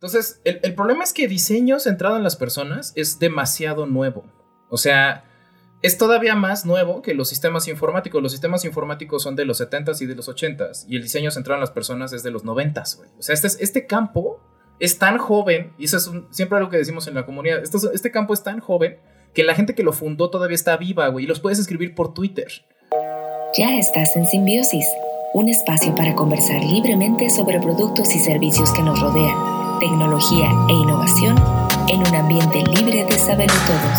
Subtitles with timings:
[0.00, 4.24] Entonces, el, el problema es que diseño centrado en las personas es demasiado nuevo.
[4.70, 5.24] O sea,
[5.82, 8.22] es todavía más nuevo que los sistemas informáticos.
[8.22, 11.56] Los sistemas informáticos son de los 70s y de los 80s y el diseño centrado
[11.56, 13.10] en las personas es de los 90s, güey.
[13.18, 14.40] O sea, este, este campo
[14.78, 18.32] es tan joven, y eso es siempre algo que decimos en la comunidad, este campo
[18.32, 18.96] es tan joven
[19.34, 22.14] que la gente que lo fundó todavía está viva, güey, y los puedes escribir por
[22.14, 22.48] Twitter.
[23.56, 24.86] Ya estás en Simbiosis,
[25.34, 29.36] un espacio para conversar libremente sobre productos y servicios que nos rodean,
[29.80, 31.36] tecnología e innovación
[31.88, 33.98] en un ambiente libre de saberlo todos.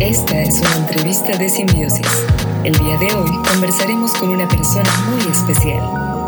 [0.00, 2.26] Esta es una entrevista de Simbiosis.
[2.64, 6.26] El día de hoy conversaremos con una persona muy especial.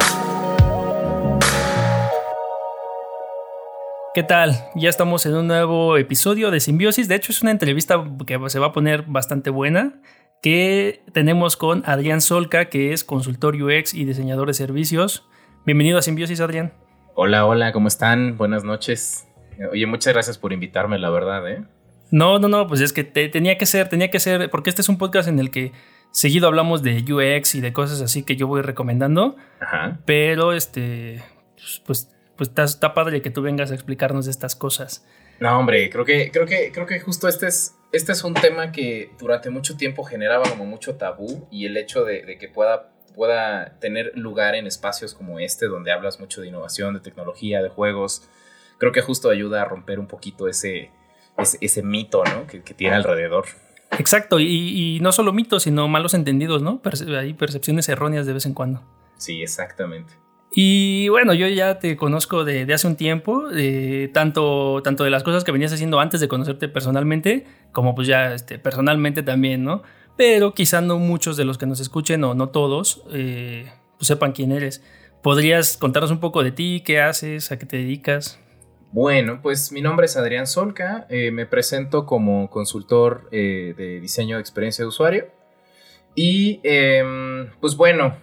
[4.14, 4.52] ¿Qué tal?
[4.76, 7.08] Ya estamos en un nuevo episodio de Simbiosis.
[7.08, 10.00] De hecho, es una entrevista que se va a poner bastante buena.
[10.42, 15.26] Que tenemos con Adrián Solca, que es consultor UX y diseñador de servicios.
[15.66, 16.72] Bienvenido a Simbiosis, Adrián.
[17.16, 18.38] Hola, hola, ¿cómo están?
[18.38, 19.26] Buenas noches.
[19.72, 21.64] Oye, muchas gracias por invitarme, la verdad, ¿eh?
[22.12, 24.88] No, no, no, pues es que tenía que ser, tenía que ser, porque este es
[24.88, 25.72] un podcast en el que
[26.12, 29.34] seguido hablamos de UX y de cosas así que yo voy recomendando.
[29.58, 29.98] Ajá.
[30.04, 31.20] Pero este,
[31.56, 35.04] pues, pues, pues está, padre que tú vengas a explicarnos estas cosas.
[35.40, 38.70] No, hombre, creo que, creo que, creo que justo este es, este es un tema
[38.70, 43.78] que durante mucho tiempo generaba como mucho tabú y el hecho de, que pueda, pueda
[43.80, 48.28] tener lugar en espacios como este, donde hablas mucho de innovación, de tecnología, de juegos,
[48.78, 50.90] creo que justo ayuda a romper un poquito ese,
[51.60, 52.46] ese, mito ¿no?
[52.46, 53.46] que, tiene alrededor.
[53.98, 56.80] Exacto, y, no solo mitos, sino malos entendidos, ¿no?
[57.18, 58.82] hay percepciones erróneas de vez en cuando.
[59.16, 60.12] Sí, exactamente.
[60.52, 63.44] Y bueno, yo ya te conozco de, hace un tiempo,
[64.12, 68.34] tanto, tanto de las cosas que venías haciendo antes de conocerte personalmente, como pues ya
[68.34, 69.82] este, personalmente también, ¿no?
[70.16, 74.32] Pero quizá no muchos de los que nos escuchen, o no todos, eh, pues sepan
[74.32, 74.82] quién eres.
[75.22, 78.38] ¿Podrías contarnos un poco de ti, qué haces, a qué te dedicas?
[78.92, 84.36] Bueno, pues mi nombre es Adrián Solca, eh, me presento como consultor eh, de diseño
[84.36, 85.26] de experiencia de usuario
[86.14, 88.16] y em, pues bueno,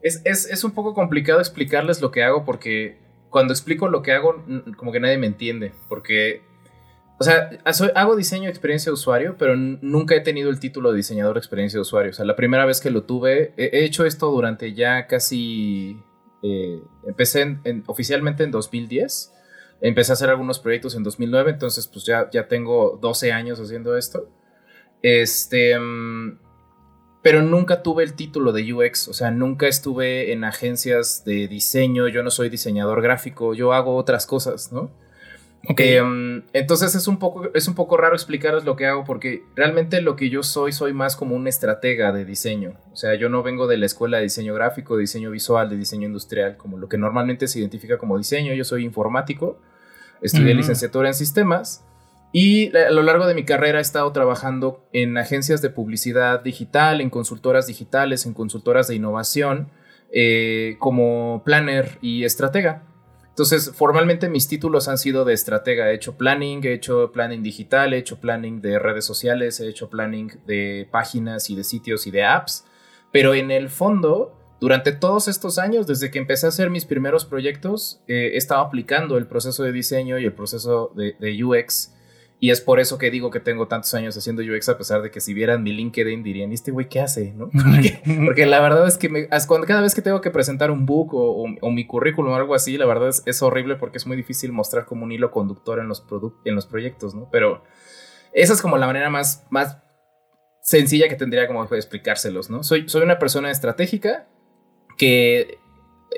[0.00, 2.96] es, un poco complicado explicarles lo que hago porque
[3.28, 4.42] cuando explico lo que hago
[4.76, 6.42] como que nadie me entiende porque,
[7.18, 7.50] o sea,
[7.94, 11.82] hago diseño experiencia de usuario pero nunca he tenido el título de diseñador experiencia de
[11.82, 15.96] usuario, o sea, la primera vez que lo tuve, he, hecho esto durante ya casi,
[16.42, 19.34] eh, empecé oficialmente en 2010
[19.80, 23.98] Empecé a hacer algunos proyectos en 2009, entonces pues ya, ya tengo 12 años haciendo
[23.98, 24.30] esto.
[25.02, 26.38] Este, mm,
[27.22, 32.08] pero nunca tuve el título de UX, o sea, nunca estuve en agencias de diseño,
[32.08, 34.90] yo no soy diseñador gráfico, yo hago otras cosas, ¿no?
[35.68, 35.96] Okay.
[35.96, 40.02] Em, entonces es un, poco, es un poco raro explicarles lo que hago porque realmente
[40.02, 42.74] lo que yo soy, soy más como un estratega de diseño.
[42.92, 45.76] O sea, yo no vengo de la escuela de diseño gráfico, de diseño visual, de
[45.76, 48.52] diseño industrial, como lo que normalmente se identifica como diseño.
[48.52, 49.58] Yo soy informático
[50.24, 51.84] Estudié licenciatura en sistemas
[52.32, 57.02] y a lo largo de mi carrera he estado trabajando en agencias de publicidad digital,
[57.02, 59.68] en consultoras digitales, en consultoras de innovación,
[60.12, 62.84] eh, como planner y estratega.
[63.34, 65.90] Entonces, formalmente mis títulos han sido de estratega.
[65.90, 69.90] He hecho planning, he hecho planning digital, he hecho planning de redes sociales, he hecho
[69.90, 72.64] planning de páginas y de sitios y de apps.
[73.10, 77.24] Pero en el fondo, durante todos estos años, desde que empecé a hacer mis primeros
[77.24, 81.92] proyectos, eh, he estado aplicando el proceso de diseño y el proceso de, UX.
[82.44, 85.10] Y es por eso que digo que tengo tantos años haciendo UX, a pesar de
[85.10, 87.32] que si vieran mi LinkedIn dirían, ¿este güey qué hace?
[87.32, 87.48] ¿no?
[88.26, 89.08] Porque, la verdad es que
[89.48, 92.76] cuando, cada vez que tengo que presentar un book o, mi currículum o algo así,
[92.76, 96.04] la verdad es, horrible porque es muy difícil mostrar como un hilo conductor en los,
[96.44, 97.30] en los proyectos, ¿no?
[97.32, 97.64] Pero
[98.34, 99.78] esa es como la manera más, más
[100.60, 102.62] sencilla que tendría como explicárselos, ¿no?
[102.62, 104.28] Soy, soy una persona estratégica
[104.98, 105.56] que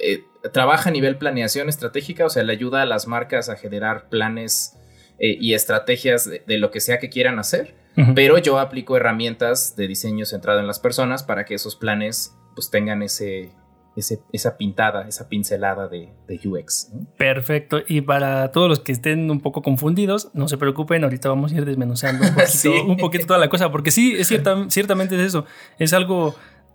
[0.03, 4.09] eh, trabaja a nivel planeación estratégica, o sea, le ayuda a las marcas a generar
[4.09, 4.77] planes
[5.19, 7.75] eh, y estrategias de, lo que sea que quieran hacer,
[8.15, 12.71] pero yo aplico herramientas de diseño centrado en las personas para que esos planes pues
[12.71, 13.53] tengan ese,
[14.33, 16.13] esa pintada, esa pincelada de,
[16.45, 16.93] UX.
[17.17, 17.81] Perfecto.
[17.87, 21.57] Y para todos los que estén un poco confundidos, no se preocupen, ahorita vamos a
[21.57, 22.27] ir desmenuzando
[22.87, 25.47] un poquito, toda la cosa, porque sí, es cierta, ciertamente es eso.
[25.79, 26.35] Es algo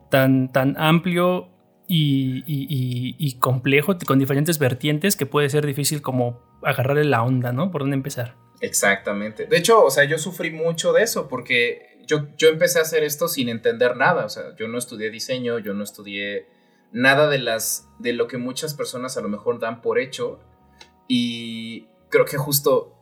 [0.10, 1.50] tan, tan amplio
[1.88, 7.72] y, complejo, con diferentes vertientes que puede ser difícil como agarrarle la onda, ¿no?
[7.72, 8.36] ¿Por dónde empezar?
[8.62, 9.48] Exactamente.
[9.48, 13.04] De hecho, o sea, yo sufrí mucho de eso porque yo, yo empecé a hacer
[13.04, 14.26] esto sin entender nada.
[14.26, 16.48] O sea, yo no estudié diseño, yo no estudié
[16.92, 20.40] nada de las de lo que muchas personas a lo mejor dan por hecho
[21.08, 22.98] y creo que justo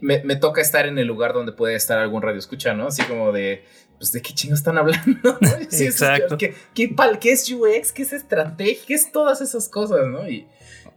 [0.00, 2.88] me, me, toca estar en el lugar donde puede estar algún radio escucha, ¿no?
[2.88, 3.64] Así como de,
[3.98, 5.38] pues, ¿de qué chingo están hablando?
[5.70, 6.38] Exacto.
[6.38, 7.92] ¿Qué, qué, es UX?
[7.92, 8.84] ¿Qué es estrategia?
[8.86, 10.28] ¿Qué es todas esas cosas, no?
[10.28, 10.46] Y,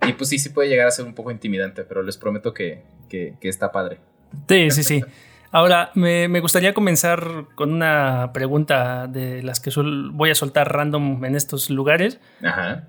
[0.07, 2.83] Y pues sí, sí puede llegar a ser un poco intimidante, pero les prometo que,
[3.09, 3.99] que, está padre.
[4.47, 5.03] Sí, sí, sí.
[5.51, 9.71] Ahora, me, me, gustaría comenzar con una pregunta de las que
[10.13, 12.19] voy a soltar random en estos lugares.
[12.41, 12.87] Ajá.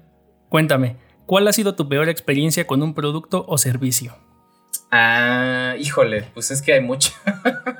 [0.48, 4.16] Cuéntame, ¿cuál ha sido tu peor experiencia con un producto o servicio?
[4.90, 6.80] Ah, híjole, pues es que hay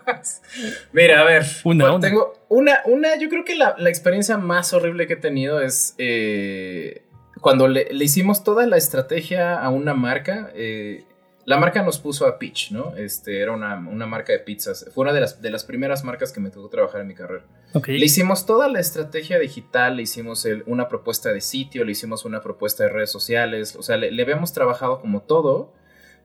[0.92, 1.44] Mira, a ver.
[1.64, 5.94] Una, Tengo una, una, yo creo que la, experiencia más horrible que he tenido es
[5.98, 7.02] eh,
[7.40, 10.50] cuando le, hicimos toda la estrategia a una marca.
[10.54, 11.04] Eh,
[11.44, 12.94] la marca nos puso a Pitch, ¿no?
[12.96, 14.86] Este, era una, marca de pizzas.
[14.94, 17.44] Fue una de las, de las primeras marcas que me tocó trabajar en mi carrera.
[17.86, 22.42] Le hicimos toda la estrategia digital, le hicimos una propuesta de sitio, le hicimos una
[22.42, 25.72] propuesta de redes sociales, o sea, le, le habíamos trabajado como todo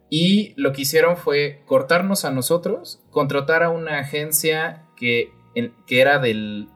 [0.10, 5.32] y lo que hicieron fue cortarnos a nosotros, contratar a una agencia que,
[5.86, 6.70] que era del,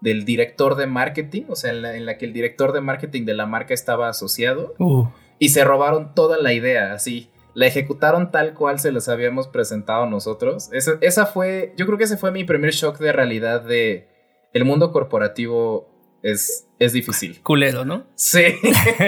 [0.00, 3.46] del, director de marketing, o sea, en la, que el director de marketing de la
[3.46, 4.74] marca estaba asociado.
[4.78, 5.06] Uh.
[5.38, 7.30] Y se robaron toda la idea, así.
[7.54, 10.70] La ejecutaron tal cual se les habíamos presentado nosotros.
[10.72, 14.08] Esa, esa fue, yo creo que ese fue mi primer shock de realidad de
[14.52, 17.40] el mundo corporativo es, es difícil.
[17.42, 18.04] Culero, ¿no?
[18.14, 18.42] Sí.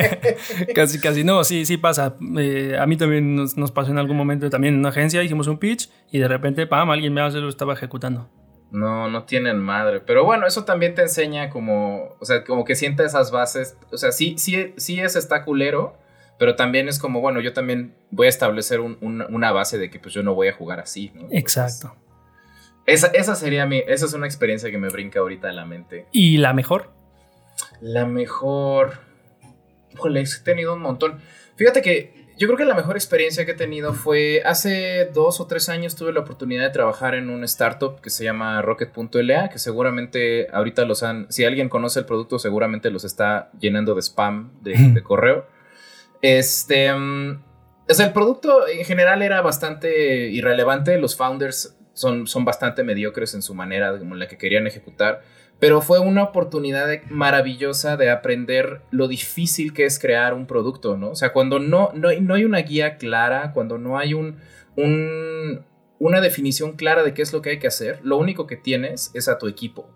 [0.75, 1.25] casi, casi.
[1.25, 2.17] No, sí, sí pasa.
[2.39, 5.59] Eh, a mí también nos, pasó en algún momento también en una agencia, hicimos un
[5.59, 8.31] pitch y de repente, pam, alguien me lo estaba ejecutando.
[8.71, 10.01] No, no tienen madre.
[10.01, 13.77] Pero bueno, eso también te enseña como, o sea, como que sienta esas bases.
[13.91, 15.97] O sea, sí, sí, sí es está culero,
[16.39, 20.15] pero también es como, bueno, yo también voy a establecer una base de que pues
[20.15, 21.29] yo no voy a jugar así, ¿no?
[21.31, 21.97] Exacto.
[22.87, 26.07] esa, esa sería mi, esa es una experiencia que me brinca ahorita en la mente.
[26.13, 26.98] ¿Y la mejor?
[27.81, 28.99] La mejor.
[29.93, 31.21] Híjole, he tenido un montón.
[31.57, 35.49] Fíjate que yo creo que la mejor experiencia que he tenido fue hace dos o
[35.49, 39.59] tres años tuve la oportunidad de trabajar en un startup que se llama Rocket.la, que
[39.59, 44.53] seguramente ahorita los han, si alguien conoce el producto, seguramente los está llenando de spam
[44.63, 45.47] de, correo.
[46.23, 47.43] Este, mm,
[47.91, 53.35] o sea, el producto en general era bastante irrelevante, los founders son, son bastante mediocres
[53.35, 55.23] en su manera como la que querían ejecutar.
[55.59, 61.11] Pero fue una oportunidad maravillosa de aprender lo difícil que es crear un producto, ¿no?
[61.11, 64.37] O sea, cuando no, no, no hay una guía clara, cuando no hay un,
[64.77, 65.65] un,
[65.99, 69.11] una definición clara de qué es lo que hay que hacer, lo único que tienes
[69.15, 69.91] es a tu equipo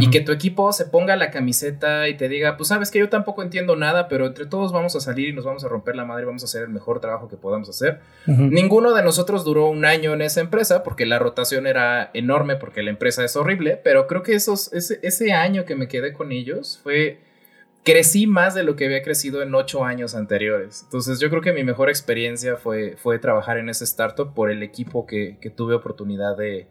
[0.00, 3.08] y que tu equipo se ponga la camiseta y te diga, pues sabes que yo
[3.08, 6.04] tampoco entiendo nada, pero entre todos vamos a salir y nos vamos a romper la
[6.04, 8.00] madre y vamos a hacer el mejor trabajo que podamos hacer.
[8.26, 12.82] Ninguno de nosotros duró un año en esa empresa porque la rotación era enorme, porque
[12.82, 16.32] la empresa es horrible, pero creo que esos, ese, ese año que me quedé con
[16.32, 17.20] ellos fue
[17.84, 20.82] crecí más de lo que había crecido en ocho años anteriores.
[20.84, 24.62] Entonces yo creo que mi mejor experiencia fue, fue trabajar en ese startup por el
[24.62, 26.66] equipo que, que tuve oportunidad de,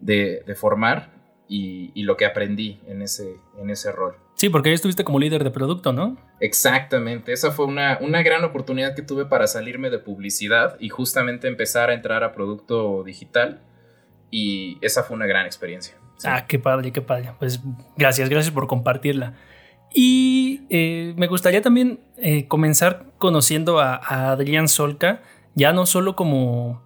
[0.00, 1.19] de, de, formar
[1.52, 4.14] y, lo que aprendí en ese, en ese rol.
[4.34, 6.16] Sí, porque ahí estuviste como líder de producto, ¿no?
[6.38, 11.48] Exactamente, esa fue una, una gran oportunidad que tuve para salirme de publicidad y justamente
[11.48, 13.60] empezar a entrar a producto digital
[14.30, 15.96] y esa fue una gran experiencia.
[16.24, 17.32] Ah, qué padre, qué padre.
[17.38, 17.60] Pues
[17.96, 19.34] gracias, gracias por compartirla.
[19.92, 25.22] Y eh, me gustaría también eh, comenzar conociendo a, a, Adrián Solca,
[25.56, 26.82] ya no solo como,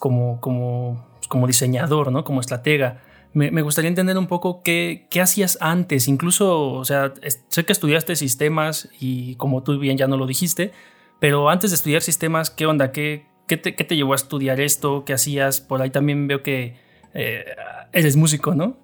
[0.00, 2.24] como, como, como diseñador, ¿no?
[2.24, 3.02] como estratega,
[3.32, 6.08] me, gustaría entender un poco qué, qué, hacías antes.
[6.08, 7.12] Incluso, o sea,
[7.48, 10.72] sé que estudiaste sistemas y como tú bien ya no lo dijiste,
[11.20, 12.92] pero antes de estudiar sistemas, ¿qué onda?
[12.92, 15.04] ¿Qué, qué, te, qué te, llevó a estudiar esto?
[15.04, 15.60] ¿Qué hacías?
[15.60, 16.76] Por ahí también veo que
[17.14, 17.44] eh,
[17.92, 18.76] eres músico, ¿no?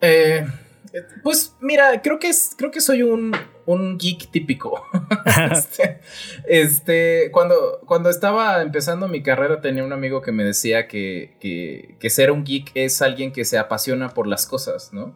[0.00, 0.46] Eh,
[1.22, 3.34] pues mira, creo que, es, creo que soy un,
[3.66, 4.82] un geek típico.
[5.52, 6.00] este,
[6.46, 12.10] este, cuando, cuando estaba empezando mi carrera tenía un amigo que me decía que, que,
[12.10, 15.14] ser un geek es alguien que se apasiona por las cosas, ¿no?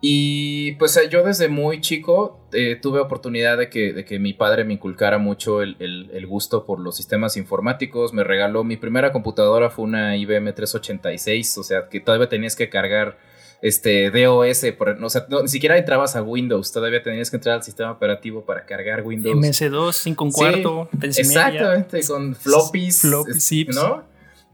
[0.00, 4.32] Y pues eh, yo desde muy chico eh, tuve oportunidad de que, de que, mi
[4.32, 8.12] padre me inculcara mucho el, el, gusto por los sistemas informáticos.
[8.12, 12.68] Me regaló mi primera computadora, fue una IBM 386, o sea que todavía tenías que
[12.68, 13.18] cargar
[13.60, 17.62] este DOS, por, o sea, ni siquiera entrabas a Windows, todavía tenías que entrar al
[17.62, 19.36] sistema operativo para cargar Windows.
[19.36, 24.04] MS2, 5 un cuarto, Exactamente, con floppies, floppies ¿no?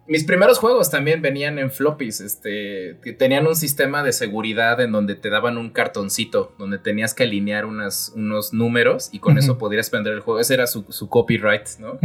[0.07, 4.93] Mis primeros juegos también venían en floppies, este, que tenían un sistema de seguridad en
[4.93, 8.13] donde te daban un cartoncito, donde tenías que alinear unos
[8.53, 10.41] números y con eso podrías prender el juego.
[10.41, 11.99] Ese era su, copyright, ¿no?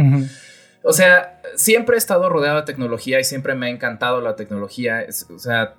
[0.82, 5.04] O sea, siempre he estado rodeado de tecnología y siempre me ha encantado la tecnología.
[5.34, 5.74] o sea,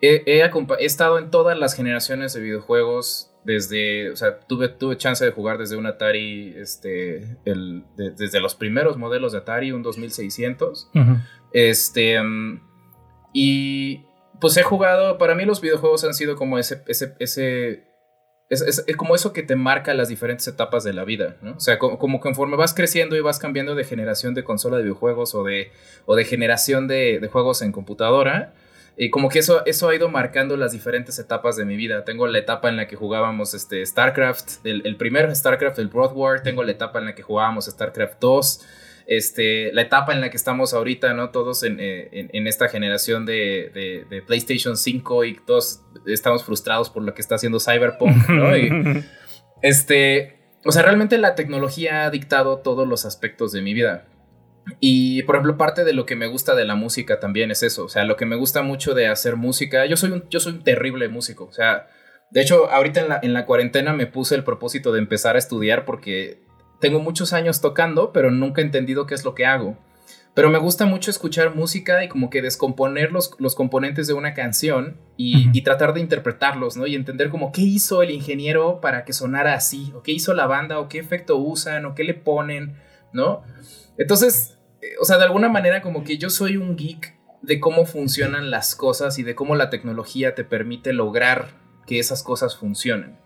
[0.00, 0.50] he,
[0.80, 3.30] estado en todas las generaciones de videojuegos.
[3.44, 8.54] Desde, o sea, tuve, tuve chance de jugar desde un Atari, este, el, desde los
[8.54, 10.90] primeros modelos de Atari, un 2600.
[11.52, 12.60] Este, mm,
[13.32, 14.04] y
[14.40, 17.88] pues he jugado, para mí los videojuegos han sido como ese, ese, ese
[18.50, 21.56] es, como eso que te marca las diferentes etapas de la vida, ¿no?
[21.56, 25.34] O sea, como, conforme vas creciendo y vas cambiando de generación de consola de videojuegos
[25.34, 25.70] o de,
[26.06, 28.54] o de generación de, juegos en computadora,
[28.98, 32.04] y como que eso, eso ha ido marcando las diferentes etapas de mi vida.
[32.04, 36.12] Tengo la etapa en la que jugábamos este, StarCraft, el, el primer StarCraft, el Broad
[36.14, 38.66] War, tengo la etapa en la que jugábamos StarCraft 2,
[39.08, 41.30] este, la etapa en la que estamos ahorita, ¿no?
[41.30, 47.22] Todos en, eh, esta generación de, PlayStation 5 y todos estamos frustrados por lo que
[47.22, 48.50] está haciendo Cyberpunk, ¿no?
[49.62, 54.08] este, o sea, realmente la tecnología ha dictado todos los aspectos de mi vida.
[54.80, 57.84] Y por ejemplo, parte de lo que me gusta de la música también es eso.
[57.84, 60.54] O sea, lo que me gusta mucho de hacer música, yo soy un, yo soy
[60.54, 61.44] un terrible músico.
[61.44, 61.88] O sea,
[62.30, 65.38] de hecho, ahorita en la, en la cuarentena me puse el propósito de empezar a
[65.38, 66.42] estudiar porque
[66.80, 69.76] tengo muchos años tocando, pero nunca he entendido qué es lo que hago.
[70.38, 74.34] Pero me gusta mucho escuchar música y como que descomponer los, los componentes de una
[74.34, 76.86] canción y, tratar de interpretarlos, ¿no?
[76.86, 80.46] Y entender como qué hizo el ingeniero para que sonara así, o qué hizo la
[80.46, 82.76] banda, o qué efecto usan, o qué le ponen,
[83.12, 83.42] ¿no?
[83.96, 84.57] Entonces,
[85.00, 88.74] o sea, de alguna manera como que yo soy un geek de cómo funcionan las
[88.74, 91.54] cosas y de cómo la tecnología te permite lograr
[91.86, 93.16] que esas cosas funcionen.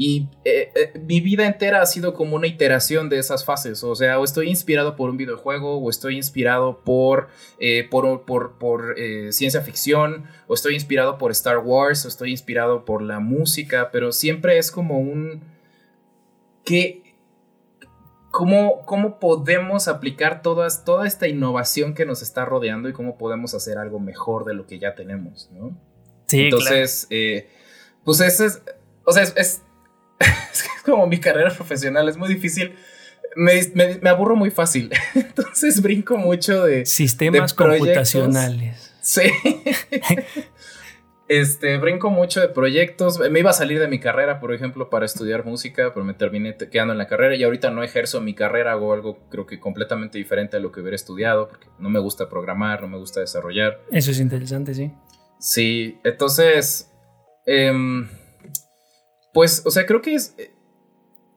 [0.00, 3.82] Y eh, eh, mi vida entera ha sido como una iteración de esas fases.
[3.82, 8.94] O sea, o estoy inspirado por un videojuego, o estoy inspirado por, eh, por, por,
[9.30, 14.12] ciencia ficción, o estoy inspirado por Star Wars, o estoy inspirado por la música, pero
[14.12, 15.42] siempre es como un...
[16.64, 17.07] ¿Qué,
[18.30, 23.54] cómo, cómo podemos aplicar todas, toda esta innovación que nos está rodeando y cómo podemos
[23.54, 25.76] hacer algo mejor de lo que ya tenemos, ¿no?
[26.26, 27.06] Sí, Entonces,
[28.04, 28.62] pues ese es...
[29.04, 29.62] O sea, es
[30.52, 32.74] es como mi carrera profesional, es muy difícil.
[33.36, 33.60] Me,
[34.08, 34.90] aburro muy fácil.
[35.14, 36.86] Entonces brinco mucho de.
[36.86, 38.94] Sistemas computacionales.
[39.00, 39.22] Sí.
[41.28, 43.18] este, brinco mucho de proyectos.
[43.30, 46.56] Me iba a salir de mi carrera, por ejemplo, para estudiar música, pero me terminé
[46.56, 50.18] quedando en la carrera y ahorita no ejerzo mi carrera, hago algo creo que completamente
[50.18, 53.80] diferente a lo que hubiera estudiado, porque no me gusta programar, no me gusta desarrollar.
[53.90, 54.90] Eso es interesante, sí.
[55.38, 56.90] Sí, entonces.
[57.46, 58.08] Em,
[59.32, 60.34] pues, o sea, creo que es...
[60.38, 60.52] Eh,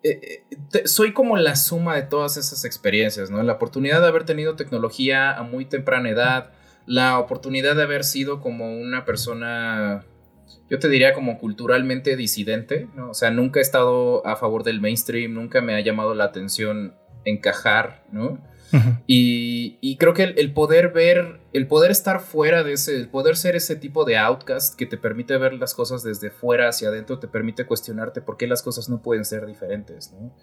[0.03, 0.43] eh,
[0.85, 3.43] soy como la suma de todas esas experiencias, ¿no?
[3.43, 6.51] La oportunidad de haber tenido tecnología a muy temprana edad,
[6.85, 10.05] la oportunidad de haber sido como una persona,
[10.69, 13.11] yo te diría como culturalmente disidente, ¿no?
[13.11, 16.95] O sea, nunca he estado a favor del mainstream, nunca me ha llamado la atención
[17.25, 18.39] encajar, ¿no?
[19.05, 23.55] y, creo que el, poder ver, el poder estar fuera de ese, el poder ser
[23.55, 27.27] ese tipo de outcast que te permite ver las cosas desde fuera hacia adentro, te
[27.27, 30.33] permite cuestionarte por qué las cosas no pueden ser diferentes, ¿no?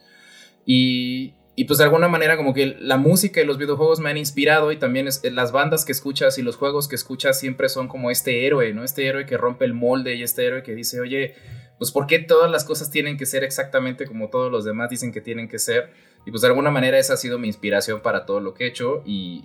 [0.66, 4.16] Y, y pues de alguna manera como que la música y los videojuegos me han
[4.16, 7.88] inspirado y también es, las bandas que escuchas y los juegos que escuchas siempre son
[7.88, 8.84] como este héroe, ¿no?
[8.84, 11.34] Este héroe que rompe el molde y este héroe que dice, oye,
[11.76, 15.10] pues ¿por qué todas las cosas tienen que ser exactamente como todos los demás dicen
[15.10, 15.90] que tienen que ser?
[16.24, 18.68] Y pues de alguna manera esa ha sido mi inspiración para todo lo que he
[18.68, 19.44] hecho y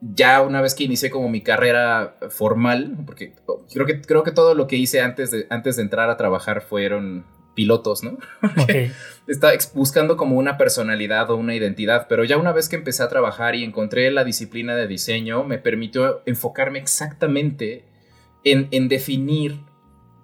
[0.00, 3.34] ya una vez que inicié como mi carrera formal, porque
[3.70, 6.62] creo que, creo que todo lo que hice antes de, antes de entrar a trabajar
[6.62, 8.18] fueron pilotos, ¿no?
[9.26, 13.08] Estaba buscando como una personalidad o una identidad, pero ya una vez que empecé a
[13.08, 17.84] trabajar y encontré la disciplina de diseño, me permitió enfocarme exactamente
[18.44, 19.58] en, en definir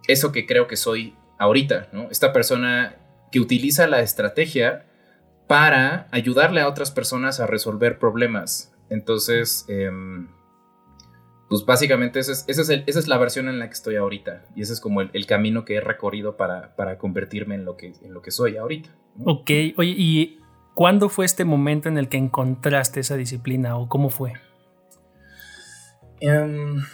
[0.07, 2.09] eso que creo que soy ahorita, ¿no?
[2.11, 2.97] Esta persona
[3.33, 4.85] que utiliza la estrategia
[5.49, 8.73] para ayudarle a otras personas a resolver problemas.
[8.91, 10.29] Entonces, em,
[11.53, 14.47] pues básicamente esa es, esa es, la versión en la que estoy ahorita.
[14.57, 17.93] Y ese es como el, camino que he recorrido para, para, convertirme en lo, que,
[18.01, 18.89] en lo que soy ahorita.
[19.23, 20.41] Ok, oye, ¿y
[20.73, 24.33] cuándo fue este momento en el que encontraste esa disciplina o cómo fue?
[26.23, 26.85] Um,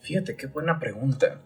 [0.00, 1.42] Fíjate, qué buena pregunta.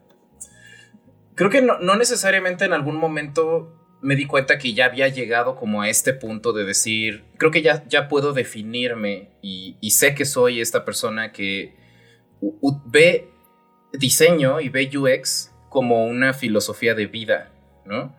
[1.34, 5.82] Creo que no, necesariamente en algún momento me di cuenta que ya había llegado como
[5.82, 10.60] a este punto de decir, creo que ya, ya puedo definirme y, sé que soy
[10.60, 11.74] esta persona que
[12.86, 13.28] ve
[13.92, 17.52] diseño y ve UX como una filosofía de vida,
[17.84, 18.14] ¿no?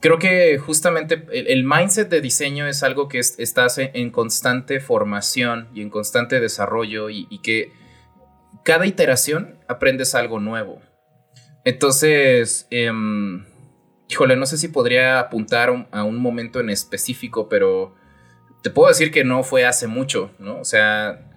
[0.00, 5.80] Creo que justamente el, mindset de diseño es algo que estás en, constante formación y
[5.80, 7.72] en constante desarrollo y que
[8.64, 10.82] cada iteración aprendes algo nuevo.
[11.64, 13.46] Entonces, em,
[14.08, 17.94] híjole, no sé si podría apuntar a un momento en específico, pero
[18.62, 20.58] te puedo decir que no fue hace mucho, ¿no?
[20.58, 21.30] O sea,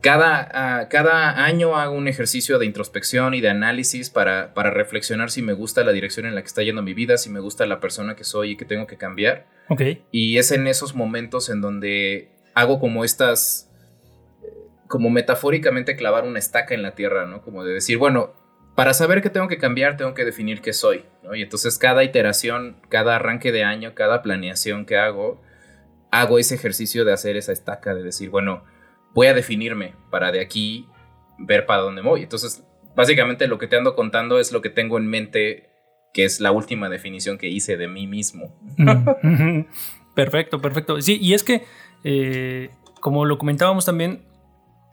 [0.00, 5.42] cada, cada año hago un ejercicio de introspección y de análisis para, para, reflexionar si
[5.42, 7.80] me gusta la dirección en la que está yendo mi vida, si me gusta la
[7.80, 9.46] persona que soy y que tengo que cambiar.
[9.68, 9.82] Ok.
[10.12, 13.70] Y es en esos momentos en donde hago como estas
[14.86, 17.42] como metafóricamente clavar una estaca en la tierra, ¿no?
[17.42, 18.32] Como de decir, bueno,
[18.78, 21.04] para saber qué tengo que cambiar, tengo que definir qué soy.
[21.34, 25.42] Y entonces cada iteración, cada arranque de año, cada planeación que hago,
[26.12, 28.62] hago ese ejercicio de hacer esa estaca, de decir, bueno,
[29.14, 30.86] voy a definirme para de aquí
[31.38, 32.22] ver para dónde voy.
[32.22, 35.70] Entonces, básicamente lo que te ando contando es lo que tengo en mente,
[36.14, 38.56] que es la última definición que hice de mí mismo.
[40.14, 41.02] Perfecto, perfecto.
[41.02, 41.64] Sí, y es que,
[42.04, 42.70] eh,
[43.00, 44.22] como lo comentábamos también,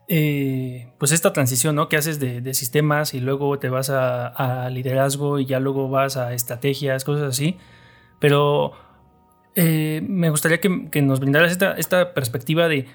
[0.08, 1.88] eh, pues esta transición ¿no?
[1.88, 6.32] que haces de, sistemas y luego te vas a, liderazgo y ya luego vas a
[6.32, 7.56] estrategias, cosas así.
[8.20, 8.72] Pero
[9.54, 12.86] eh, me gustaría que, nos brindaras esta, perspectiva de,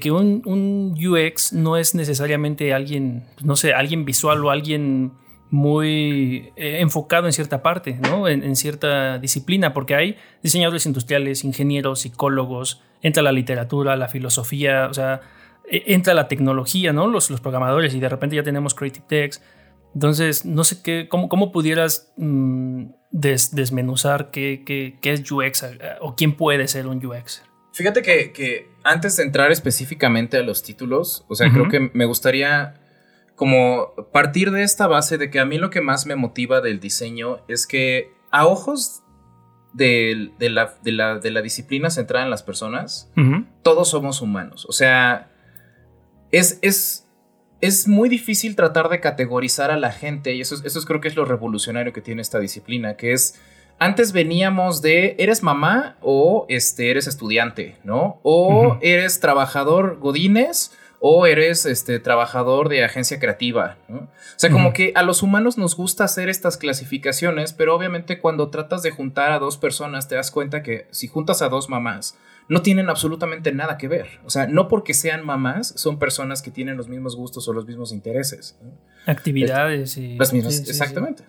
[0.00, 5.12] que un, UX no es necesariamente alguien, no sé, alguien visual o alguien
[5.50, 8.28] muy eh, enfocado en cierta parte, ¿no?
[8.28, 14.88] En, en, cierta disciplina, porque hay diseñadores industriales, ingenieros, psicólogos, entra la literatura, la filosofía,
[14.90, 15.22] o sea,
[15.70, 17.06] entra la tecnología, ¿no?
[17.06, 19.42] Los, los programadores y de repente ya tenemos Creative Text.
[19.94, 25.78] Entonces, no sé qué, cómo, cómo pudieras mm, desmenuzar qué, qué, qué, es UX eh,
[26.00, 27.42] o quién puede ser un UX.
[27.72, 32.06] Fíjate que, que, antes de entrar específicamente a los títulos, o sea, creo que me
[32.06, 32.74] gustaría
[33.34, 36.80] como partir de esta base de que a mí lo que más me motiva del
[36.80, 39.04] diseño es que a ojos
[39.72, 43.12] de, de, la, de, la, de la, disciplina centrada en las personas,
[43.62, 44.66] todos somos humanos.
[44.68, 45.30] O sea,
[46.32, 47.06] es, es,
[47.60, 51.16] es muy difícil tratar de categorizar a la gente y eso, eso creo que es
[51.16, 53.38] lo revolucionario que tiene esta disciplina, que es,
[53.78, 58.20] antes veníamos de, eres mamá o este, eres estudiante, ¿no?
[58.22, 63.76] O eres trabajador godines o eres este, trabajador de agencia creativa.
[63.88, 63.98] ¿no?
[63.98, 68.50] O sea, como que a los humanos nos gusta hacer estas clasificaciones, pero obviamente cuando
[68.50, 72.16] tratas de juntar a dos personas te das cuenta que si juntas a dos mamás,
[72.48, 74.20] no tienen absolutamente nada que ver.
[74.24, 77.66] O sea, no porque sean mamás, son personas que tienen los mismos gustos o los
[77.66, 78.58] mismos intereses.
[79.06, 80.16] Actividades y...
[80.16, 81.24] Las mismas, exactamente.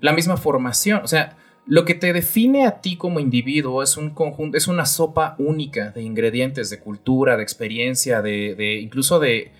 [0.00, 1.00] La misma formación.
[1.02, 1.36] O sea,
[1.66, 5.90] lo que te define a ti como individuo es un conjunto, es una sopa única
[5.90, 9.52] de ingredientes, de cultura, de experiencia, de, de incluso de,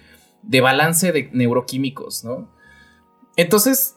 [0.42, 2.50] de balance de neuroquímicos, ¿no?
[3.36, 3.96] Entonces,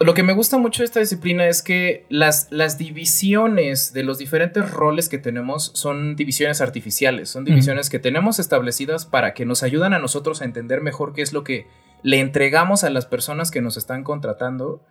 [0.00, 4.18] lo que me gusta mucho de esta disciplina es que las, las divisiones de los
[4.18, 9.62] diferentes roles que tenemos son divisiones artificiales, son divisiones que tenemos establecidas para que nos
[9.62, 11.66] ayudan a nosotros a entender mejor qué es lo que
[12.02, 14.84] le entregamos a las personas que nos están contratando,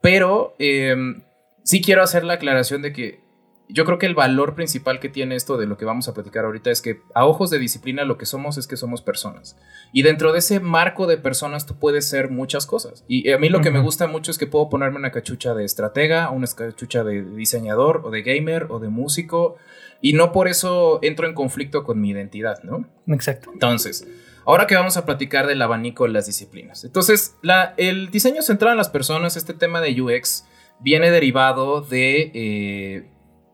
[0.00, 1.24] pero em,
[1.64, 3.24] sí quiero hacer la aclaración de que
[3.68, 6.44] yo creo que el valor principal que tiene esto de lo que vamos a platicar
[6.44, 9.56] ahorita es que a ojos de disciplina lo que somos es que somos personas.
[9.92, 13.04] Y dentro de ese marco de personas tú puedes ser muchas cosas.
[13.08, 15.64] Y a mí lo que me gusta mucho es que puedo ponerme una cachucha de
[15.64, 19.56] estratega, una cachucha de diseñador o de gamer o de músico.
[20.02, 22.86] Y no por eso entro en conflicto con mi identidad, ¿no?
[23.06, 23.50] Exacto.
[23.50, 24.06] Entonces,
[24.44, 26.84] ahora que vamos a platicar del abanico de las disciplinas.
[26.84, 30.44] Entonces, la, el diseño centrado en las personas, este tema de UX,
[30.80, 32.30] viene derivado de...
[32.34, 33.08] Eh,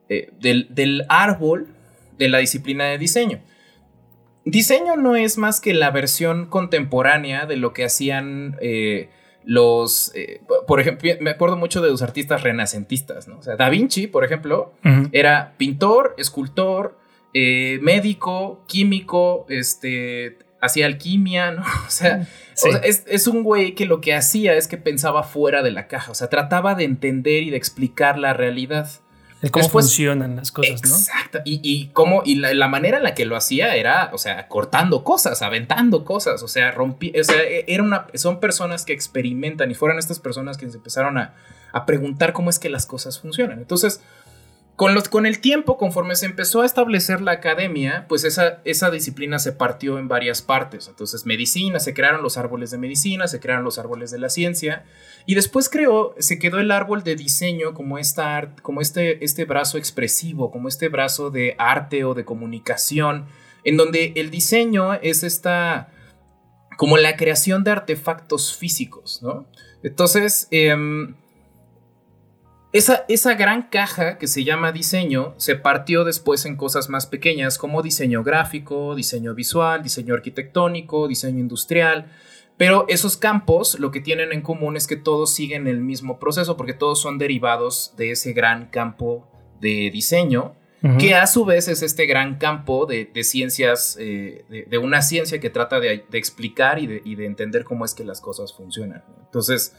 [0.09, 1.69] eh, del, árbol
[2.19, 3.41] de la disciplina de diseño.
[4.45, 9.09] Diseño no es más que la versión contemporánea de lo que hacían eh,
[9.45, 10.13] los,
[10.67, 13.39] por ejemplo, me acuerdo mucho de los artistas renacentistas, ¿no?
[13.39, 14.73] O sea, Da Vinci, por ejemplo,
[15.13, 16.99] era pintor, escultor,
[17.33, 21.65] médico, químico, este, hacía alquimia, ¿no?
[21.87, 22.27] O sea,
[22.83, 26.11] es, es, un güey que lo que hacía es que pensaba fuera de la caja,
[26.11, 28.91] o sea, trataba de entender y de explicar la realidad
[29.49, 30.97] cómo funcionan las cosas, ¿no?
[30.97, 31.39] Exacto.
[31.47, 35.03] Y, y, cómo, y la, manera en la que lo hacía era, o sea, cortando
[35.03, 39.71] cosas, aventando cosas, o sea, rompí, o sea, e, era una, son personas que experimentan
[39.71, 41.35] y fueron estas personas que se empezaron a,
[41.73, 43.59] a preguntar cómo es que las cosas funcionan.
[43.59, 44.03] Entonces,
[44.81, 48.91] con, los, con el tiempo, conforme se empezó a establecer la academia, pues esa, esa
[48.91, 50.89] disciplina se partió en varias partes.
[50.89, 54.87] Entonces, medicina, se crearon los árboles de medicina, se crearon los árboles de la ciencia,
[55.27, 59.77] y después creó, se quedó el árbol de diseño como, esta, como este, este brazo
[59.77, 63.27] expresivo, como este brazo de arte o de comunicación,
[63.65, 65.93] en donde el diseño es esta,
[66.79, 69.47] como la creación de artefactos físicos, ¿no?
[69.83, 70.75] Entonces, eh,
[72.73, 77.83] esa, gran caja que se llama diseño se partió después en cosas más pequeñas como
[77.83, 82.13] diseño gráfico, diseño visual, diseño arquitectónico, diseño industrial.
[82.57, 86.57] Pero esos campos lo que tienen en común es que todos siguen el mismo proceso
[86.57, 89.27] porque todos son derivados de ese gran campo
[89.61, 90.55] de diseño,
[90.99, 95.51] que a su vez es este gran campo de, ciencias, eh, de, una ciencia que
[95.51, 99.05] trata de, explicar y, de, entender cómo es que las cosas funcionan.
[99.27, 99.75] Entonces,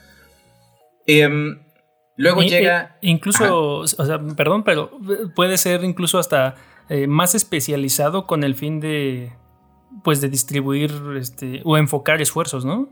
[1.08, 1.60] em,
[2.22, 2.98] Luego llega.
[3.02, 4.92] incluso, o sea, perdón, pero
[5.36, 6.56] puede ser incluso hasta
[6.90, 9.34] eh, más especializado con el fin de.
[10.04, 12.90] Pues de distribuir este, o enfocar esfuerzos, ¿no?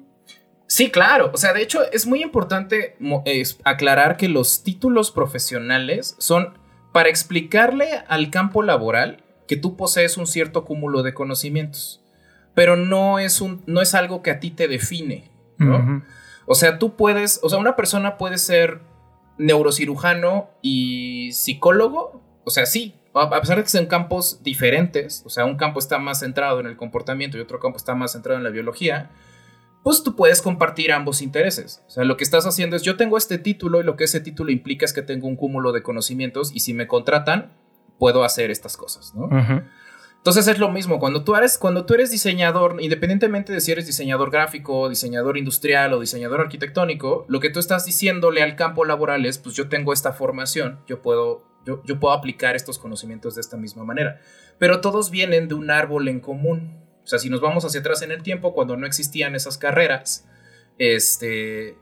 [0.67, 1.31] Sí, claro.
[1.33, 2.97] O sea, de hecho, es muy importante
[3.63, 6.57] aclarar que los títulos profesionales son
[6.91, 12.03] para explicarle al campo laboral que tú posees un cierto cúmulo de conocimientos.
[12.53, 16.03] Pero no es, un, no es algo que a ti te define, ¿no?
[16.45, 18.81] O sea, tú puedes, o sea, una persona puede ser
[19.39, 22.21] neurocirujano y psicólogo.
[22.43, 25.97] O sea, sí, a pesar de que sean campos diferentes, o sea, un campo está
[25.97, 29.09] más centrado en el comportamiento y otro campo está más centrado en la biología,
[29.83, 31.83] pues tú puedes compartir ambos intereses.
[31.87, 34.19] O sea, lo que estás haciendo es, yo tengo este título y lo que ese
[34.19, 37.53] título implica es que tengo un cúmulo de conocimientos y si me contratan,
[37.97, 39.29] puedo hacer estas cosas, ¿no?
[40.19, 43.87] Entonces es lo mismo, cuando tú, eres, cuando tú eres diseñador, independientemente de si eres
[43.87, 49.25] diseñador gráfico, diseñador industrial o diseñador arquitectónico, lo que tú estás diciéndole al campo laboral
[49.25, 53.41] es, pues yo tengo esta formación, yo puedo, yo, yo puedo aplicar estos conocimientos de
[53.41, 54.19] esta misma manera.
[54.57, 56.77] Pero todos vienen de un árbol en común.
[57.01, 60.27] O sea, si nos vamos hacia atrás en el tiempo, cuando no existían esas carreras,
[60.77, 61.77] este,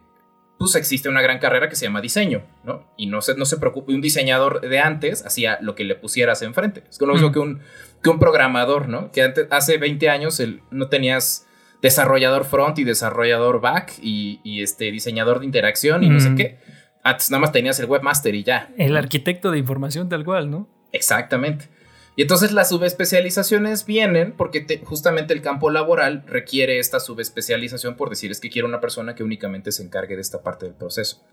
[0.58, 2.84] pues existe una gran carrera que se llama diseño, ¿no?
[2.98, 6.42] Y no se, no se preocupe, un diseñador de antes hacía lo que le pusieras
[6.42, 6.84] enfrente.
[6.90, 7.62] Es lo mismo que, un,
[8.02, 9.12] que un programador, ¿no?
[9.12, 10.42] Que antes, hace 20 años
[10.72, 11.48] no tenías
[11.82, 16.60] desarrollador front y desarrollador back y, este diseñador de interacción y no sé qué.
[17.04, 18.70] Antes nada más tenías el webmaster y ya.
[18.78, 20.68] El arquitecto de información tal cual, ¿no?
[20.92, 21.70] Exactamente.
[22.18, 28.32] Y entonces las subespecializaciones vienen porque justamente el campo laboral requiere esta subespecialización por decir
[28.32, 31.24] es que quiero una persona que únicamente se encargue de esta parte del proceso.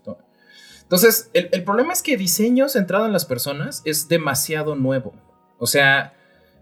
[0.83, 5.14] Entonces, el, problema es que diseño centrado en las personas es demasiado nuevo.
[5.59, 6.12] O sea,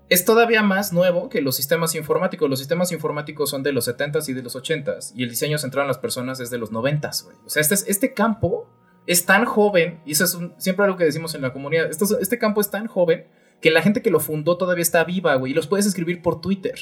[0.08, 2.48] es todavía más nuevo que los sistemas informáticos.
[2.48, 5.82] Los sistemas informáticos son de los 70s y de los 80s y el diseño centrado
[5.82, 7.26] en las personas es de los 90s.
[7.44, 8.68] O sea, este, este campo
[9.04, 12.60] es tan joven, y eso es siempre algo que decimos en la comunidad, este campo
[12.60, 13.26] es tan joven
[13.62, 16.40] que la gente que lo fundó todavía está viva, güey, y los puedes escribir por
[16.40, 16.74] Twitter.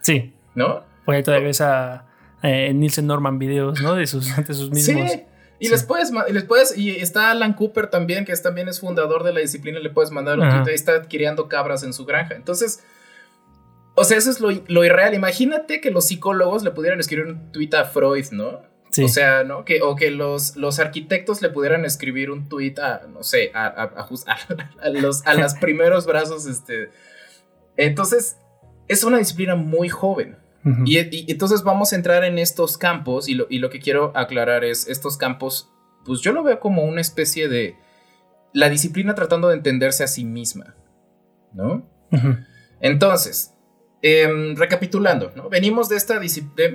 [0.00, 0.32] Sí.
[0.54, 0.84] ¿No?
[1.04, 2.06] Porque todavía ves a
[2.42, 3.96] eh, Nielsen Norman videos, ¿no?
[3.96, 5.10] De sus, de sus mismos.
[5.10, 5.22] Sí.
[5.60, 9.24] Y les puedes, les puedes, y está Alan Cooper también, que es, también es fundador
[9.24, 12.36] de la disciplina, le puedes mandar un tweet, y está adquiriendo cabras en su granja.
[12.36, 12.84] Entonces,
[13.96, 15.14] o sea, eso es lo, lo, irreal.
[15.14, 18.62] Imagínate que los psicólogos le pudieran escribir un tweet a Freud, ¿no?
[19.02, 19.64] O sea, ¿no?
[19.64, 23.66] Que, o que los, los arquitectos le pudieran escribir un tweet a, no sé, a,
[23.66, 26.90] a, los a los primeros brazos, este.
[27.76, 28.38] Entonces,
[28.88, 30.36] es una disciplina muy joven.
[30.84, 30.98] y,
[31.30, 34.88] entonces vamos a entrar en estos campos y lo, y lo que quiero aclarar es,
[34.88, 35.70] estos campos,
[36.04, 37.76] pues yo lo veo como una especie de
[38.52, 40.74] la disciplina tratando de entenderse a sí misma,
[41.52, 41.86] ¿no?
[42.80, 43.54] Entonces,
[44.00, 45.48] Em, recapitulando, ¿no?
[45.48, 46.20] venimos, de esta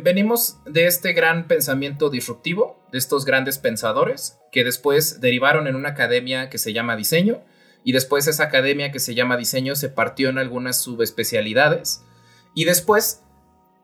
[0.04, 5.90] venimos de este gran pensamiento disruptivo, de estos grandes pensadores que después derivaron en una
[5.90, 7.42] academia que se llama diseño
[7.86, 12.04] y después esa academia que se llama diseño se partió en algunas subespecialidades
[12.56, 13.24] y después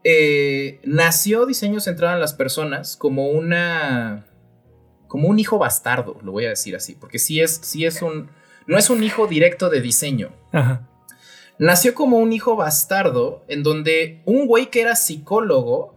[0.04, 4.26] eh, nació diseño centrado en las personas como una
[5.08, 8.32] como un hijo bastardo, lo voy a decir así, porque sí es, sí es un
[8.68, 10.36] no es un hijo directo de diseño.
[10.52, 10.89] Ajá
[11.60, 15.94] nació como un hijo bastardo en donde un güey que era psicólogo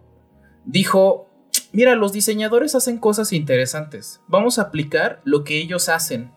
[0.65, 1.29] dijo,
[1.71, 6.31] mira, los diseñadores hacen cosas interesantes, vamos a aplicar lo que ellos hacen.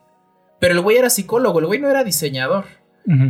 [0.58, 2.64] Pero el güey era psicólogo, el güey no era diseñador.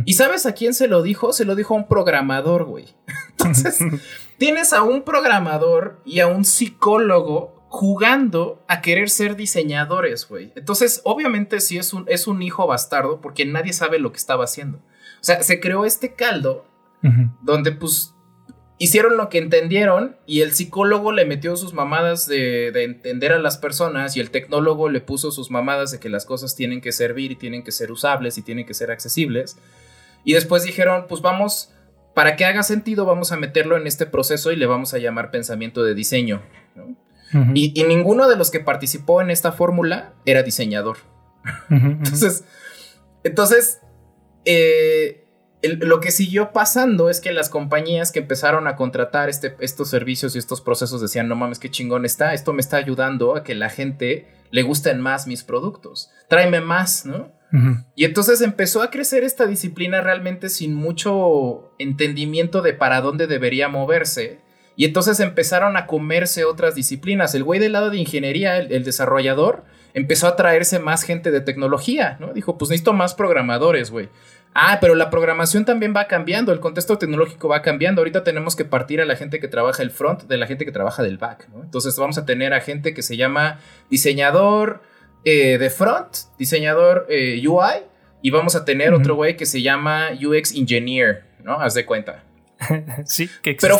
[0.05, 1.33] ¿Y sabes a quién se lo dijo?
[1.33, 2.85] Se lo dijo a un programador, güey.
[3.37, 3.77] Entonces,
[4.39, 10.51] tienes a un programador y a un psicólogo jugando a querer ser diseñadores, güey.
[10.55, 14.45] Entonces, obviamente sí es un, es un hijo bastardo porque nadie sabe lo que estaba
[14.45, 14.81] haciendo.
[15.19, 16.65] O sea, se creó este caldo
[17.41, 18.13] donde pues
[18.79, 23.57] hicieron lo que entendieron y el psicólogo le metió sus mamadas de, entender a las
[23.57, 27.31] personas y el tecnólogo le puso sus mamadas de que las cosas tienen que servir
[27.31, 29.57] y tienen que ser usables y tienen que ser accesibles.
[30.23, 31.73] Y después dijeron, pues vamos,
[32.13, 35.31] para que haga sentido, vamos a meterlo en este proceso y le vamos a llamar
[35.31, 36.41] pensamiento de diseño.
[37.53, 40.97] y, ninguno de los que participó en esta fórmula era diseñador.
[41.69, 42.43] entonces,
[43.23, 43.79] entonces
[44.45, 45.27] eh,
[45.63, 50.35] lo que siguió pasando es que las compañías que empezaron a contratar este, estos servicios
[50.35, 53.55] y estos procesos decían, no mames, qué chingón está, esto me está ayudando a que
[53.55, 57.35] la gente le gusten más mis productos, tráeme más, ¿no?
[57.95, 63.69] Y entonces empezó a crecer esta disciplina realmente sin mucho entendimiento de para dónde debería
[63.69, 64.41] moverse.
[64.75, 67.33] Y entonces empezaron a comerse otras disciplinas.
[67.35, 69.63] El güey del lado de ingeniería, el desarrollador,
[69.97, 72.31] empezó a traerse más gente de tecnología, ¿no?
[72.31, 74.09] Dijo, pues necesito más programadores, güey.
[74.53, 78.01] Ah, pero la programación también va cambiando, el contexto tecnológico va cambiando.
[78.01, 80.71] Ahorita tenemos que partir a la gente que trabaja el front de la gente que
[80.71, 81.63] trabaja del back, ¿no?
[81.63, 84.83] Entonces vamos a tener a gente que se llama diseñador
[85.25, 87.83] eh, de front, diseñador eh, UI,
[88.21, 91.59] y vamos a tener otro güey que se llama UX Engineer, ¿no?
[91.59, 92.23] Haz de cuenta.
[93.05, 93.79] sí, que Pero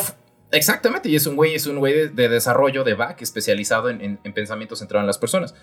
[0.50, 4.18] Exactamente, y es un güey, es un güey de, desarrollo de back especializado en, en,
[4.24, 5.54] en pensamiento centrado en las personas.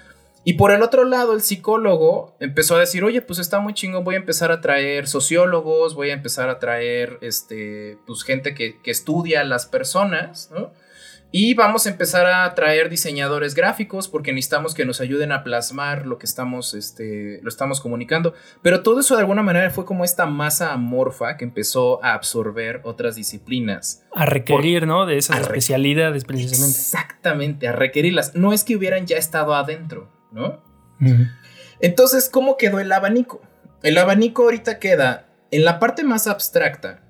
[0.45, 4.03] Y por el otro lado, el psicólogo empezó a decir, oye, pues está muy chingón,
[4.03, 8.79] voy a empezar a traer sociólogos, voy a empezar a traer, este, pues gente que,
[8.81, 10.71] que estudia a las personas, ¿no?
[11.37, 16.05] Y vamos a empezar a traer diseñadores gráficos porque necesitamos que nos ayuden a plasmar
[16.05, 18.33] lo que estamos, este, lo estamos comunicando.
[18.61, 22.79] Pero todo eso de alguna manera fue como esta masa amorfa que empezó a absorber
[22.85, 24.05] otras disciplinas.
[24.13, 25.05] A requerir, ¿no?
[25.05, 26.79] De esas especialidades precisamente.
[26.79, 28.35] Exactamente, a requerirlas.
[28.35, 30.61] No es que hubieran ya estado adentro, ¿no?
[31.79, 33.41] Entonces, ¿cómo quedó el abanico?
[33.81, 37.01] El abanico ahorita queda en la parte más abstracta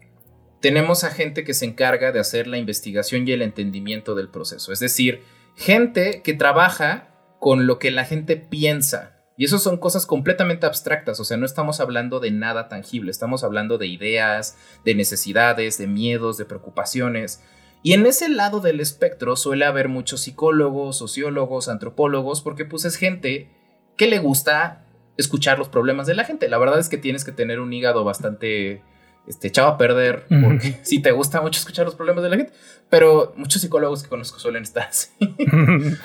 [0.66, 4.74] tenemos a gente que se encarga de hacer la investigación y el entendimiento del proceso.
[4.74, 5.22] Es decir,
[5.56, 7.10] gente que trabaja
[7.40, 9.12] con lo que la gente piensa.
[9.38, 13.44] Y eso son cosas completamente abstractas, o sea, no estamos hablando de nada tangible, estamos
[13.44, 17.44] hablando de ideas, de necesidades, de miedos, de preocupaciones.
[17.86, 22.96] Y en ese lado del espectro suele haber muchos psicólogos, sociólogos, antropólogos, porque pues es
[22.96, 23.48] gente
[23.96, 24.84] que le gusta
[25.18, 26.50] escuchar los problemas de la gente.
[26.50, 28.82] La verdad es que tienes que tener un hígado bastante
[29.28, 32.54] este, echado a perder, porque si te gusta mucho escuchar los problemas de la gente,
[32.90, 35.12] pero muchos psicólogos que conozco suelen estar así.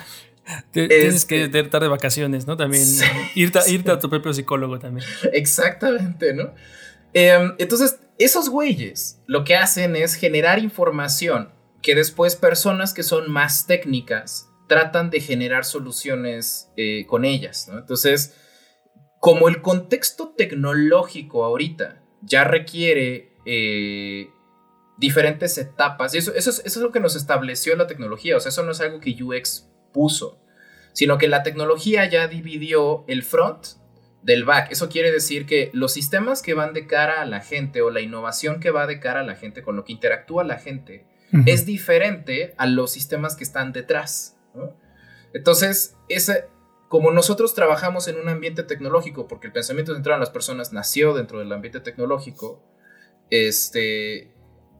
[0.71, 2.57] Tienes que este estar de vacaciones, ¿no?
[2.57, 2.85] También
[3.33, 5.07] irte, a tu propio psicólogo también.
[5.33, 6.53] Exactamente, ¿no?
[7.13, 11.49] Em, entonces, esos güeyes lo que hacen es generar información
[11.81, 17.79] que después personas que son más técnicas tratan de generar soluciones eh, con ellas, ¿no?
[17.79, 18.35] Entonces,
[19.19, 24.29] como el contexto tecnológico ahorita ya requiere eh,
[24.97, 26.13] diferentes etapas.
[26.13, 28.37] Y eso, eso, es, lo que nos estableció la tecnología.
[28.37, 30.39] O sea, eso no es algo que UX puso,
[30.93, 33.65] sino que la tecnología ya dividió el front
[34.21, 34.71] del back.
[34.71, 38.01] Eso quiere decir que los sistemas que van de cara a la gente o la
[38.01, 41.05] innovación que va de cara a la gente, con lo que interactúa la gente,
[41.45, 44.37] es diferente a los sistemas que están detrás.
[45.33, 46.45] Entonces, ese,
[46.89, 51.13] como nosotros trabajamos en un ambiente tecnológico, porque el pensamiento centrado en las personas nació
[51.13, 52.61] dentro del ambiente tecnológico,
[53.29, 54.33] este,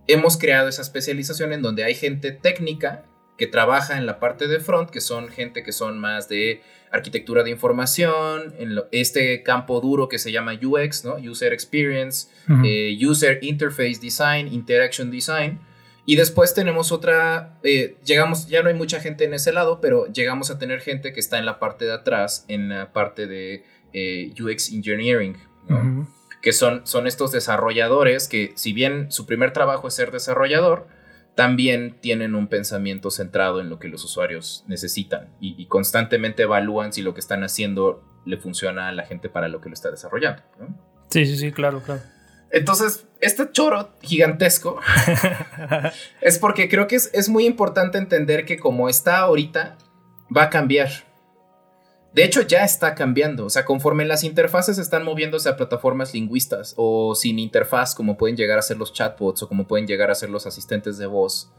[0.08, 3.06] hemos creado esa especialización en donde hay gente técnica
[3.38, 6.62] que trabaja en la parte de front, que son gente que son más de
[6.92, 11.16] arquitectura de información, en este campo duro que se llama UX, ¿no?
[11.16, 12.28] User Experience,
[12.66, 15.60] eh, User Interface Design, Interaction Design,
[16.06, 20.08] y después tenemos otra, eh, llegamos, ya no hay mucha gente en ese lado, pero
[20.08, 23.64] llegamos a tener gente que está en la parte de atrás, en la parte de
[23.94, 25.38] eh, UX Engineering,
[26.42, 30.88] que son, son estos desarrolladores que si bien su primer trabajo es ser desarrollador,
[31.36, 37.02] también tienen un pensamiento centrado en lo que los usuarios necesitan y, constantemente evalúan si
[37.02, 40.42] lo que están haciendo le funciona a la gente para lo que lo está desarrollando.
[41.10, 42.02] Sí, sí, sí, claro, claro.
[42.52, 44.80] Entonces, este choro gigantesco
[46.22, 49.78] es porque creo que es, muy importante entender que como está ahorita,
[50.36, 50.90] va a cambiar.
[52.14, 53.46] De hecho, ya está cambiando.
[53.46, 58.36] O sea, conforme las interfaces están moviéndose a plataformas lingüistas o sin interfaz, como pueden
[58.36, 61.54] llegar a ser los chatbots o como pueden llegar a ser los asistentes de voz,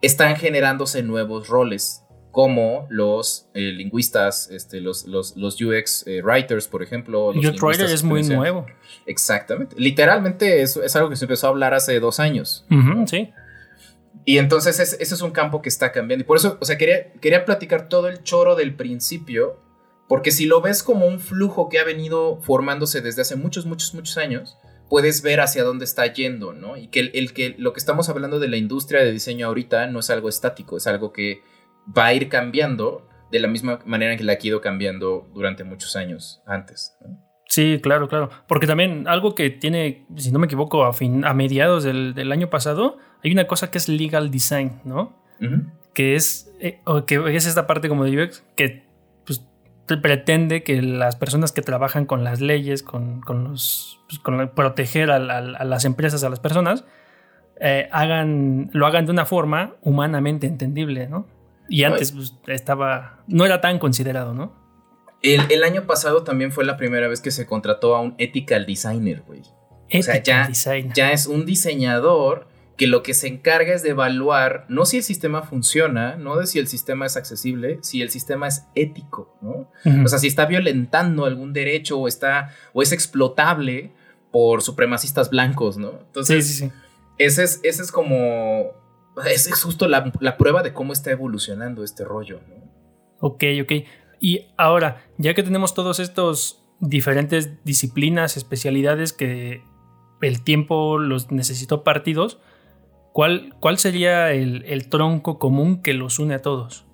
[0.00, 2.05] están generándose nuevos roles
[2.36, 7.28] como los eh, lingüistas, este, los, los, UX eh, writers, por ejemplo.
[7.28, 8.66] UX writer es muy nuevo.
[9.06, 9.74] Exactamente.
[9.78, 12.66] Literalmente es, es, algo que se empezó a hablar hace dos años.
[13.06, 13.32] sí.
[14.26, 16.24] Y entonces ese es un campo que está cambiando.
[16.24, 19.58] Y por eso, o sea, quería, quería platicar todo el choro del principio,
[20.06, 23.94] porque si lo ves como un flujo que ha venido formándose desde hace muchos, muchos,
[23.94, 24.58] muchos años,
[24.90, 26.76] puedes ver hacia dónde está yendo, ¿no?
[26.76, 29.86] Y que, el, el que lo que estamos hablando de la industria de diseño ahorita
[29.86, 31.40] no es algo estático, es algo que
[31.96, 35.96] va a ir cambiando de la misma manera que la ha ido cambiando durante muchos
[35.96, 36.96] años antes.
[37.48, 38.30] Sí, claro, claro.
[38.46, 42.50] Porque también algo que tiene, si no me equivoco, a, fin, a mediados del, año
[42.50, 45.16] pasado, hay una cosa que es legal design, ¿no?
[45.94, 48.86] Que es, eh, que es esta parte como de UX que
[49.24, 49.46] pues,
[50.02, 55.18] pretende que las personas que trabajan con las leyes, con, los, pues, con proteger a,
[55.18, 56.84] las empresas, a las personas,
[57.60, 61.26] eh, hagan, lo hagan de una forma humanamente entendible, ¿no?
[61.68, 64.66] Y antes pues, estaba, no era tan considerado, ¿no?
[65.22, 69.22] El, año pasado también fue la primera vez que se contrató a un ethical designer,
[69.26, 69.42] güey.
[69.92, 70.48] O sea, ya,
[70.94, 75.02] ya es un diseñador que lo que se encarga es de evaluar no si el
[75.02, 79.70] sistema funciona, no de si el sistema es accesible, si el sistema es ético, ¿no?
[80.04, 83.92] O sea, si está violentando algún derecho o está o es explotable
[84.30, 86.00] por supremacistas blancos, ¿no?
[86.06, 86.72] Entonces, sí, sí, sí.
[87.18, 88.72] Ese es, ese es como
[89.24, 92.40] es, justo la, prueba de cómo está evolucionando este rollo.
[92.48, 92.56] ¿no?
[93.20, 93.72] Ok, ok.
[94.20, 99.62] Y ahora, ya que tenemos todos estos diferentes disciplinas, especialidades que
[100.20, 102.38] el tiempo los necesitó partidos,
[103.12, 106.84] ¿cuál, cuál sería el, tronco común que los une a todos?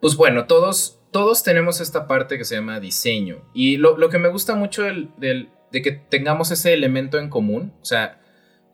[0.00, 3.44] Pues bueno, todos, todos tenemos esta parte que se llama diseño.
[3.54, 8.20] Y lo, que me gusta mucho de que tengamos ese elemento en común, o sea,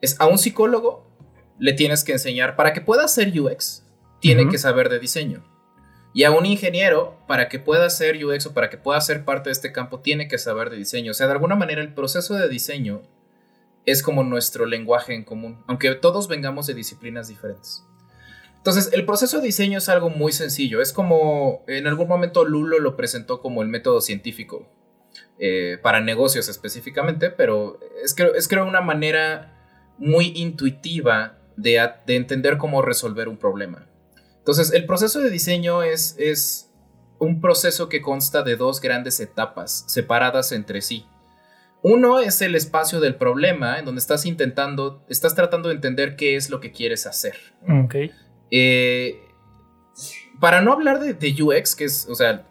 [0.01, 1.06] es a un psicólogo
[1.59, 3.83] le tienes que enseñar, para que pueda hacer UX,
[4.19, 5.43] tiene que saber de diseño.
[6.13, 9.49] Y a un ingeniero, para que pueda hacer UX o para que pueda ser parte
[9.49, 11.11] de este campo, tiene que saber de diseño.
[11.11, 13.03] O sea, de alguna manera el proceso de diseño
[13.85, 17.83] es como nuestro lenguaje en común, aunque todos vengamos de disciplinas diferentes.
[18.57, 20.81] Entonces, el proceso de diseño es algo muy sencillo.
[20.81, 24.67] Es como, en algún momento Lulo lo presentó como el método científico,
[25.39, 29.53] eh, para negocios específicamente, pero es, es creo una manera
[29.97, 33.87] muy intuitiva de, de, entender cómo resolver un problema.
[34.37, 36.71] Entonces, el proceso de diseño es, es
[37.19, 41.05] un proceso que consta de dos grandes etapas separadas entre sí.
[41.81, 46.35] Uno es el espacio del problema, en donde estás intentando, estás tratando de entender qué
[46.35, 47.35] es lo que quieres hacer.
[47.67, 47.95] Ok.
[48.51, 49.26] Eh,
[50.39, 52.45] para no hablar de, de, UX, que es, o sea,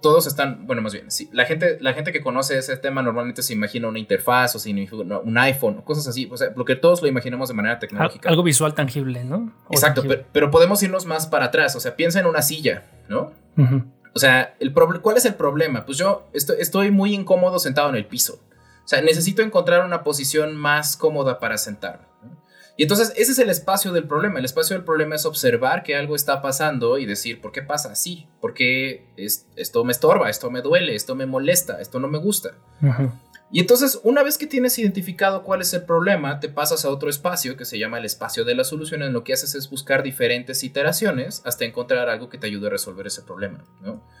[0.00, 3.42] todos están, bueno, más bien, sí, la gente, la gente que conoce ese tema normalmente
[3.42, 6.64] se imagina una interfaz o se imagina un iPhone o cosas así, o sea, lo
[6.64, 8.28] que todos lo imaginamos de manera tecnológica.
[8.28, 9.52] Algo visual tangible, ¿no?
[9.70, 13.32] Exacto, Pero, podemos irnos más para atrás, o sea, piensa en una silla, ¿no?
[14.14, 15.84] O sea, el ¿cuál es el problema?
[15.84, 18.40] Pues yo estoy, estoy muy incómodo sentado en el piso.
[18.84, 22.09] O sea, necesito encontrar una posición más cómoda para sentarme.
[22.80, 24.38] Y entonces ese es el espacio del problema.
[24.38, 27.92] El espacio del problema es observar que algo está pasando y decir, ¿por qué pasa
[27.92, 28.26] así?
[28.40, 30.30] ¿Por qué esto me estorba?
[30.30, 30.94] ¿Esto me duele?
[30.94, 31.78] ¿Esto me molesta?
[31.82, 32.52] ¿Esto no me gusta?
[33.52, 37.10] Y entonces, una vez que tienes identificado cuál es el problema, te pasas a otro
[37.10, 40.04] espacio que se llama el espacio de la solución, en lo que haces es buscar
[40.04, 43.64] diferentes iteraciones hasta encontrar algo que te ayude a resolver ese problema.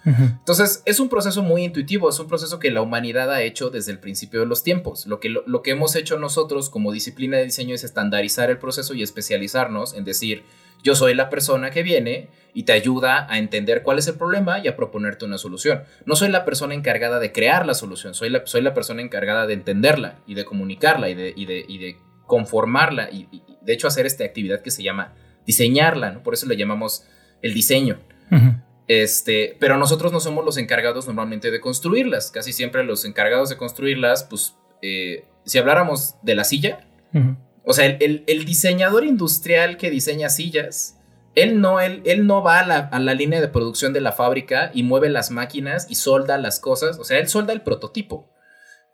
[0.04, 3.92] Entonces, es un proceso muy intuitivo, es un proceso que la humanidad ha hecho desde
[3.92, 5.06] el principio de los tiempos.
[5.06, 8.94] Lo que, lo que hemos hecho nosotros como disciplina de diseño es estandarizar el proceso
[8.94, 10.44] y especializarnos en decir,
[10.82, 14.58] yo soy la persona que viene y te ayuda a entender cuál es el problema
[14.58, 15.82] y a proponerte una solución.
[16.04, 19.46] No soy la persona encargada de crear la solución, soy la, soy la persona encargada
[19.46, 23.28] de entenderla y de comunicarla y de, y de, conformarla y,
[23.60, 25.14] de hecho hacer esta actividad que se llama
[25.46, 26.22] diseñarla, ¿no?
[26.22, 27.04] por eso le llamamos
[27.42, 27.98] el diseño.
[28.86, 32.30] Este, pero nosotros no somos los encargados normalmente de construirlas.
[32.32, 36.88] Casi siempre los encargados de construirlas, pues, eh, si habláramos de la silla,
[37.64, 40.96] o sea, el, diseñador industrial que diseña sillas,
[41.34, 44.82] él no, él, él no va a la, línea de producción de la fábrica y
[44.82, 46.98] mueve las máquinas y solda las cosas.
[46.98, 48.28] O sea, él solda el prototipo.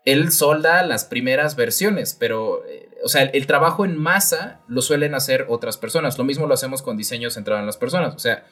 [0.05, 5.15] Él solda las primeras versiones, pero, eh, o sea, el, trabajo en masa lo suelen
[5.15, 6.17] hacer otras personas.
[6.17, 8.15] Lo mismo lo hacemos con diseño centrado en las personas.
[8.15, 8.45] O sea,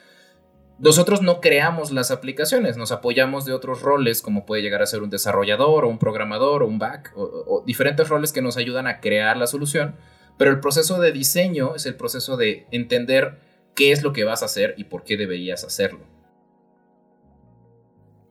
[0.77, 5.03] nosotros no creamos las aplicaciones, nos apoyamos de otros roles, como puede llegar a ser
[5.03, 8.99] un desarrollador o un programador o un back, o diferentes roles que nos ayudan a
[8.99, 9.95] crear la solución
[10.37, 13.39] pero el proceso de diseño es el proceso de entender
[13.73, 16.05] qué es lo que vas a hacer y por qué deberías hacerlo.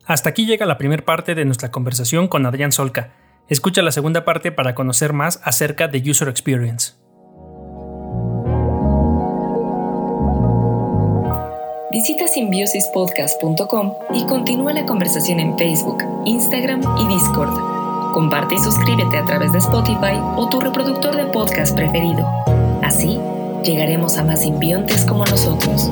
[0.05, 3.13] Hasta aquí llega la primera parte de nuestra conversación con Adrián Solca.
[3.47, 6.93] Escucha la segunda parte para conocer más acerca de User Experience.
[11.95, 18.11] Visita simbiosispodcast.com y continúa la conversación en Facebook, Instagram y Discord.
[18.11, 22.27] Comparte y suscríbete a través de Spotify o tu reproductor de podcast preferido.
[22.83, 23.17] Así,
[23.63, 25.89] llegaremos a más simbiontes como nosotros.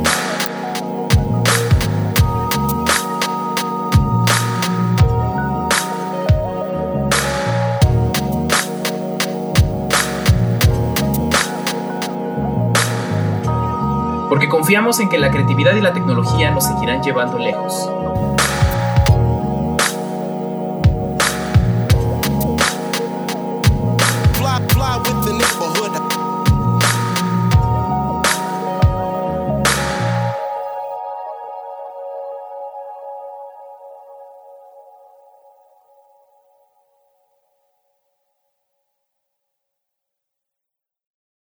[14.34, 17.88] Porque confiamos en que la creatividad y la tecnología nos seguirán llevando lejos